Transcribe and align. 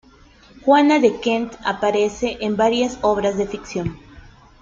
Juana 0.65 0.97
de 0.97 1.19
Kent 1.19 1.53
aparece 1.63 2.39
en 2.41 2.57
varias 2.57 2.97
obras 3.03 3.37
de 3.37 3.45
ficción. 3.45 3.99